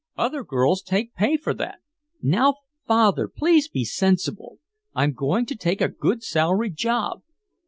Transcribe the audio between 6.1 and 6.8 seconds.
salaried